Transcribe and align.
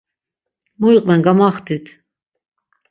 Mu 0.79 0.87
iqven 0.97 1.21
gamaxtit. 1.25 1.85